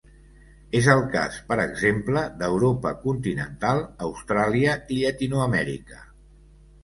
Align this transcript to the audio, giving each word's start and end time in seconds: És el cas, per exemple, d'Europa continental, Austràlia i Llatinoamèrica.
És 0.77 0.85
el 0.93 1.01
cas, 1.15 1.35
per 1.49 1.57
exemple, 1.65 2.23
d'Europa 2.39 2.93
continental, 3.03 3.83
Austràlia 4.07 4.73
i 4.95 4.99
Llatinoamèrica. 5.03 6.01